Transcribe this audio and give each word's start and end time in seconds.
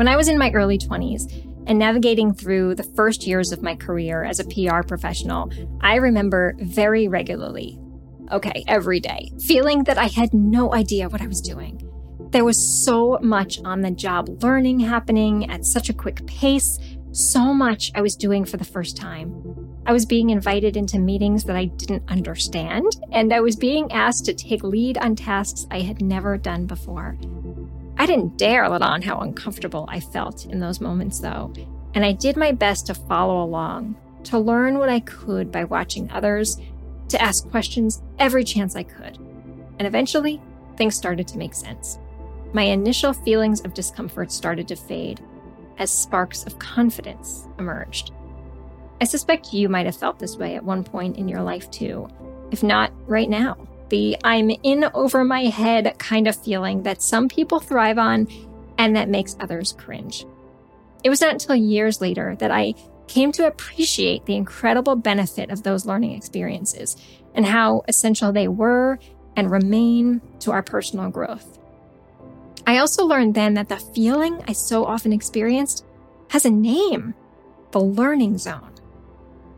When 0.00 0.08
I 0.08 0.16
was 0.16 0.28
in 0.28 0.38
my 0.38 0.50
early 0.52 0.78
20s 0.78 1.30
and 1.66 1.78
navigating 1.78 2.32
through 2.32 2.74
the 2.74 2.82
first 2.82 3.26
years 3.26 3.52
of 3.52 3.60
my 3.60 3.76
career 3.76 4.24
as 4.24 4.40
a 4.40 4.46
PR 4.46 4.80
professional, 4.82 5.52
I 5.82 5.96
remember 5.96 6.54
very 6.58 7.06
regularly, 7.06 7.78
okay, 8.32 8.64
every 8.66 8.98
day, 9.00 9.30
feeling 9.44 9.84
that 9.84 9.98
I 9.98 10.06
had 10.06 10.32
no 10.32 10.74
idea 10.74 11.10
what 11.10 11.20
I 11.20 11.26
was 11.26 11.42
doing. 11.42 11.86
There 12.30 12.46
was 12.46 12.82
so 12.82 13.18
much 13.20 13.60
on 13.62 13.82
the 13.82 13.90
job 13.90 14.42
learning 14.42 14.80
happening 14.80 15.50
at 15.50 15.66
such 15.66 15.90
a 15.90 15.94
quick 15.94 16.26
pace, 16.26 16.78
so 17.12 17.52
much 17.52 17.92
I 17.94 18.00
was 18.00 18.16
doing 18.16 18.46
for 18.46 18.56
the 18.56 18.64
first 18.64 18.96
time. 18.96 19.30
I 19.84 19.92
was 19.92 20.06
being 20.06 20.30
invited 20.30 20.78
into 20.78 20.98
meetings 20.98 21.44
that 21.44 21.56
I 21.56 21.66
didn't 21.66 22.10
understand, 22.10 22.86
and 23.12 23.34
I 23.34 23.40
was 23.40 23.54
being 23.54 23.92
asked 23.92 24.24
to 24.24 24.32
take 24.32 24.64
lead 24.64 24.96
on 24.96 25.14
tasks 25.14 25.66
I 25.70 25.80
had 25.80 26.00
never 26.00 26.38
done 26.38 26.64
before. 26.64 27.18
I 28.00 28.06
didn't 28.06 28.38
dare 28.38 28.66
let 28.66 28.80
on 28.80 29.02
how 29.02 29.18
uncomfortable 29.18 29.84
I 29.86 30.00
felt 30.00 30.46
in 30.46 30.58
those 30.58 30.80
moments, 30.80 31.18
though, 31.20 31.52
and 31.92 32.02
I 32.02 32.12
did 32.12 32.34
my 32.34 32.50
best 32.50 32.86
to 32.86 32.94
follow 32.94 33.44
along, 33.44 33.94
to 34.24 34.38
learn 34.38 34.78
what 34.78 34.88
I 34.88 35.00
could 35.00 35.52
by 35.52 35.64
watching 35.64 36.10
others, 36.10 36.58
to 37.10 37.20
ask 37.20 37.46
questions 37.50 38.00
every 38.18 38.42
chance 38.42 38.74
I 38.74 38.84
could. 38.84 39.18
And 39.78 39.82
eventually, 39.82 40.40
things 40.78 40.94
started 40.94 41.28
to 41.28 41.36
make 41.36 41.52
sense. 41.52 41.98
My 42.54 42.62
initial 42.62 43.12
feelings 43.12 43.60
of 43.66 43.74
discomfort 43.74 44.32
started 44.32 44.66
to 44.68 44.76
fade 44.76 45.20
as 45.76 45.90
sparks 45.90 46.44
of 46.44 46.58
confidence 46.58 47.46
emerged. 47.58 48.12
I 49.02 49.04
suspect 49.04 49.52
you 49.52 49.68
might 49.68 49.84
have 49.84 49.94
felt 49.94 50.18
this 50.18 50.38
way 50.38 50.56
at 50.56 50.64
one 50.64 50.84
point 50.84 51.18
in 51.18 51.28
your 51.28 51.42
life 51.42 51.70
too, 51.70 52.08
if 52.50 52.62
not 52.62 52.94
right 53.06 53.28
now. 53.28 53.58
The 53.90 54.16
I'm 54.24 54.50
in 54.62 54.86
over 54.94 55.24
my 55.24 55.42
head 55.42 55.98
kind 55.98 56.26
of 56.26 56.36
feeling 56.36 56.84
that 56.84 57.02
some 57.02 57.28
people 57.28 57.60
thrive 57.60 57.98
on 57.98 58.28
and 58.78 58.96
that 58.96 59.08
makes 59.08 59.36
others 59.40 59.72
cringe. 59.72 60.24
It 61.04 61.10
was 61.10 61.20
not 61.20 61.32
until 61.32 61.56
years 61.56 62.00
later 62.00 62.36
that 62.36 62.50
I 62.50 62.74
came 63.08 63.32
to 63.32 63.46
appreciate 63.46 64.24
the 64.24 64.36
incredible 64.36 64.94
benefit 64.94 65.50
of 65.50 65.64
those 65.64 65.86
learning 65.86 66.12
experiences 66.12 66.96
and 67.34 67.44
how 67.44 67.82
essential 67.88 68.32
they 68.32 68.48
were 68.48 68.98
and 69.36 69.50
remain 69.50 70.20
to 70.40 70.52
our 70.52 70.62
personal 70.62 71.10
growth. 71.10 71.58
I 72.66 72.78
also 72.78 73.04
learned 73.04 73.34
then 73.34 73.54
that 73.54 73.68
the 73.68 73.78
feeling 73.78 74.42
I 74.46 74.52
so 74.52 74.84
often 74.84 75.12
experienced 75.12 75.84
has 76.28 76.44
a 76.44 76.50
name 76.50 77.14
the 77.72 77.80
learning 77.80 78.38
zone. 78.38 78.69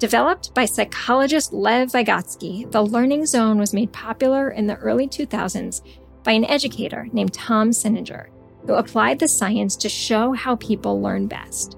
Developed 0.00 0.54
by 0.54 0.64
psychologist 0.64 1.52
Lev 1.52 1.92
Vygotsky, 1.92 2.70
the 2.70 2.80
learning 2.80 3.26
zone 3.26 3.58
was 3.58 3.74
made 3.74 3.92
popular 3.92 4.48
in 4.48 4.66
the 4.66 4.76
early 4.76 5.06
2000s 5.06 5.82
by 6.24 6.32
an 6.32 6.46
educator 6.46 7.06
named 7.12 7.34
Tom 7.34 7.68
Senninger, 7.68 8.28
who 8.66 8.72
applied 8.72 9.18
the 9.18 9.28
science 9.28 9.76
to 9.76 9.90
show 9.90 10.32
how 10.32 10.56
people 10.56 11.02
learn 11.02 11.26
best. 11.26 11.76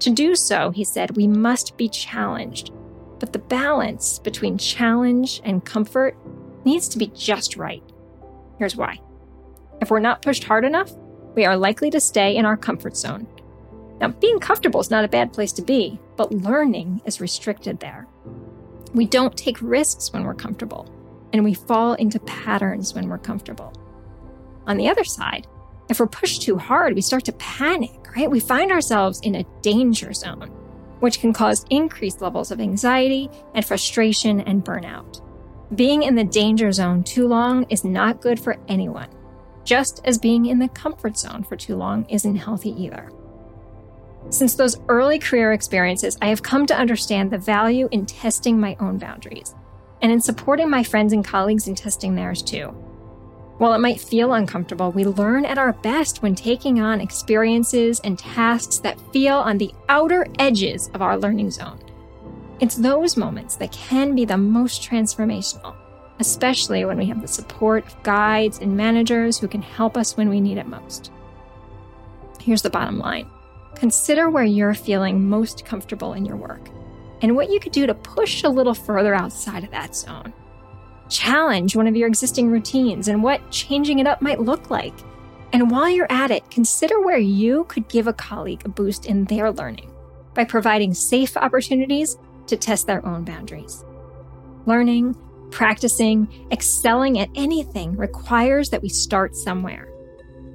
To 0.00 0.10
do 0.10 0.34
so, 0.34 0.72
he 0.72 0.82
said, 0.82 1.16
we 1.16 1.28
must 1.28 1.76
be 1.76 1.88
challenged, 1.88 2.72
but 3.20 3.32
the 3.32 3.38
balance 3.38 4.18
between 4.18 4.58
challenge 4.58 5.40
and 5.44 5.64
comfort 5.64 6.16
needs 6.64 6.88
to 6.88 6.98
be 6.98 7.12
just 7.14 7.56
right. 7.56 7.84
Here's 8.58 8.74
why. 8.74 8.98
If 9.80 9.88
we're 9.88 10.00
not 10.00 10.20
pushed 10.20 10.42
hard 10.42 10.64
enough, 10.64 10.90
we 11.36 11.44
are 11.44 11.56
likely 11.56 11.90
to 11.90 12.00
stay 12.00 12.34
in 12.34 12.44
our 12.44 12.56
comfort 12.56 12.96
zone. 12.96 13.28
Now, 14.02 14.08
being 14.08 14.40
comfortable 14.40 14.80
is 14.80 14.90
not 14.90 15.04
a 15.04 15.08
bad 15.08 15.32
place 15.32 15.52
to 15.52 15.62
be, 15.62 16.00
but 16.16 16.32
learning 16.32 17.00
is 17.06 17.20
restricted 17.20 17.78
there. 17.78 18.08
We 18.92 19.06
don't 19.06 19.36
take 19.36 19.62
risks 19.62 20.12
when 20.12 20.24
we're 20.24 20.34
comfortable, 20.34 20.92
and 21.32 21.44
we 21.44 21.54
fall 21.54 21.94
into 21.94 22.18
patterns 22.18 22.94
when 22.94 23.08
we're 23.08 23.18
comfortable. 23.18 23.72
On 24.66 24.76
the 24.76 24.88
other 24.88 25.04
side, 25.04 25.46
if 25.88 26.00
we're 26.00 26.08
pushed 26.08 26.42
too 26.42 26.58
hard, 26.58 26.96
we 26.96 27.00
start 27.00 27.24
to 27.26 27.32
panic, 27.34 27.92
right? 28.16 28.28
We 28.28 28.40
find 28.40 28.72
ourselves 28.72 29.20
in 29.22 29.36
a 29.36 29.46
danger 29.60 30.12
zone, 30.12 30.50
which 30.98 31.20
can 31.20 31.32
cause 31.32 31.64
increased 31.70 32.20
levels 32.20 32.50
of 32.50 32.60
anxiety 32.60 33.30
and 33.54 33.64
frustration 33.64 34.40
and 34.40 34.64
burnout. 34.64 35.22
Being 35.76 36.02
in 36.02 36.16
the 36.16 36.24
danger 36.24 36.72
zone 36.72 37.04
too 37.04 37.28
long 37.28 37.66
is 37.70 37.84
not 37.84 38.20
good 38.20 38.40
for 38.40 38.58
anyone 38.66 39.10
just 39.64 40.00
as 40.04 40.18
being 40.18 40.46
in 40.46 40.58
the 40.58 40.68
comfort 40.68 41.16
zone 41.16 41.44
for 41.44 41.56
too 41.56 41.76
long 41.76 42.04
isn't 42.06 42.36
healthy 42.36 42.70
either. 42.70 43.08
Since 44.30 44.54
those 44.54 44.80
early 44.88 45.18
career 45.18 45.52
experiences, 45.52 46.16
I 46.22 46.28
have 46.28 46.42
come 46.42 46.66
to 46.66 46.76
understand 46.76 47.30
the 47.30 47.38
value 47.38 47.88
in 47.90 48.06
testing 48.06 48.58
my 48.58 48.76
own 48.80 48.98
boundaries 48.98 49.54
and 50.00 50.10
in 50.10 50.20
supporting 50.20 50.70
my 50.70 50.82
friends 50.82 51.12
and 51.12 51.24
colleagues 51.24 51.68
in 51.68 51.74
testing 51.74 52.14
theirs 52.14 52.42
too. 52.42 52.68
While 53.58 53.74
it 53.74 53.78
might 53.80 54.00
feel 54.00 54.32
uncomfortable, 54.32 54.90
we 54.90 55.04
learn 55.04 55.44
at 55.44 55.58
our 55.58 55.72
best 55.72 56.22
when 56.22 56.34
taking 56.34 56.80
on 56.80 57.00
experiences 57.00 58.00
and 58.00 58.18
tasks 58.18 58.78
that 58.78 59.00
feel 59.12 59.36
on 59.36 59.58
the 59.58 59.72
outer 59.88 60.26
edges 60.38 60.90
of 60.94 61.02
our 61.02 61.16
learning 61.18 61.50
zone. 61.50 61.78
It's 62.60 62.74
those 62.74 63.16
moments 63.16 63.56
that 63.56 63.72
can 63.72 64.14
be 64.14 64.24
the 64.24 64.38
most 64.38 64.82
transformational 64.82 65.76
especially 66.22 66.84
when 66.84 66.98
we 66.98 67.06
have 67.06 67.20
the 67.20 67.28
support 67.28 67.84
of 67.84 68.02
guides 68.04 68.58
and 68.60 68.76
managers 68.76 69.38
who 69.38 69.48
can 69.48 69.60
help 69.60 69.96
us 69.96 70.16
when 70.16 70.28
we 70.28 70.40
need 70.40 70.56
it 70.56 70.68
most. 70.68 71.10
Here's 72.40 72.62
the 72.62 72.70
bottom 72.70 72.98
line 72.98 73.28
consider 73.74 74.30
where 74.30 74.44
you're 74.44 74.74
feeling 74.74 75.28
most 75.28 75.64
comfortable 75.64 76.12
in 76.14 76.24
your 76.24 76.36
work 76.36 76.68
and 77.20 77.36
what 77.36 77.50
you 77.50 77.60
could 77.60 77.72
do 77.72 77.86
to 77.86 77.94
push 77.94 78.42
a 78.42 78.48
little 78.48 78.74
further 78.74 79.14
outside 79.14 79.64
of 79.64 79.70
that 79.70 79.94
zone. 79.94 80.32
Challenge 81.08 81.76
one 81.76 81.86
of 81.86 81.96
your 81.96 82.08
existing 82.08 82.48
routines 82.48 83.08
and 83.08 83.22
what 83.22 83.50
changing 83.50 83.98
it 83.98 84.06
up 84.06 84.22
might 84.22 84.40
look 84.40 84.70
like. 84.70 84.94
And 85.52 85.70
while 85.70 85.88
you're 85.88 86.10
at 86.10 86.30
it, 86.30 86.50
consider 86.50 87.00
where 87.00 87.18
you 87.18 87.64
could 87.64 87.88
give 87.88 88.06
a 88.06 88.12
colleague 88.12 88.62
a 88.64 88.68
boost 88.68 89.06
in 89.06 89.24
their 89.24 89.52
learning 89.52 89.92
by 90.34 90.44
providing 90.44 90.94
safe 90.94 91.36
opportunities 91.36 92.16
to 92.46 92.56
test 92.56 92.86
their 92.86 93.04
own 93.06 93.24
boundaries. 93.24 93.84
Learning, 94.64 95.14
Practicing, 95.52 96.48
excelling 96.50 97.18
at 97.18 97.28
anything 97.34 97.94
requires 97.94 98.70
that 98.70 98.80
we 98.80 98.88
start 98.88 99.36
somewhere. 99.36 99.86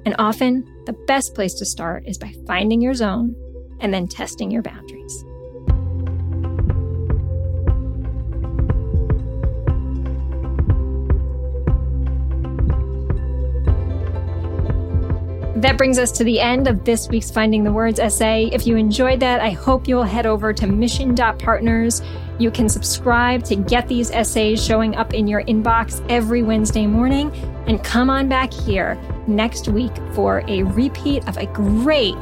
And 0.08 0.16
often, 0.18 0.66
the 0.86 0.94
best 0.94 1.34
place 1.34 1.52
to 1.56 1.66
start 1.66 2.04
is 2.06 2.16
by 2.16 2.32
finding 2.46 2.80
your 2.80 2.94
zone 2.94 3.36
and 3.78 3.92
then 3.92 4.08
testing 4.08 4.50
your 4.50 4.62
boundaries. 4.62 5.22
That 15.56 15.76
brings 15.76 15.98
us 15.98 16.10
to 16.12 16.24
the 16.24 16.40
end 16.40 16.68
of 16.68 16.86
this 16.86 17.10
week's 17.10 17.30
Finding 17.30 17.64
the 17.64 17.72
Words 17.72 18.00
essay. 18.00 18.48
If 18.50 18.66
you 18.66 18.76
enjoyed 18.76 19.20
that, 19.20 19.42
I 19.42 19.50
hope 19.50 19.86
you 19.86 19.96
will 19.96 20.04
head 20.04 20.24
over 20.24 20.54
to 20.54 20.66
mission.partners. 20.66 22.00
You 22.38 22.50
can 22.50 22.68
subscribe 22.68 23.42
to 23.44 23.56
get 23.56 23.88
these 23.88 24.10
essays 24.10 24.64
showing 24.64 24.94
up 24.94 25.12
in 25.12 25.26
your 25.26 25.42
inbox 25.44 26.04
every 26.08 26.42
Wednesday 26.42 26.86
morning. 26.86 27.32
And 27.66 27.82
come 27.82 28.10
on 28.10 28.28
back 28.28 28.52
here 28.52 28.98
next 29.26 29.68
week 29.68 29.92
for 30.14 30.44
a 30.48 30.62
repeat 30.62 31.26
of 31.28 31.36
a 31.36 31.46
great 31.46 32.14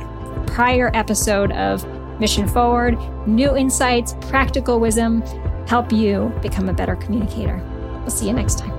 prior 0.47 0.91
episode 0.95 1.53
of 1.53 1.87
Mission 2.19 2.49
Forward, 2.49 2.99
new 3.27 3.55
insights, 3.57 4.15
practical 4.23 4.81
wisdom, 4.81 5.21
help 5.67 5.93
you 5.93 6.33
become 6.41 6.69
a 6.69 6.73
better 6.73 6.97
communicator. 6.97 7.57
We'll 8.01 8.11
see 8.11 8.27
you 8.27 8.33
next 8.33 8.59
time. 8.59 8.76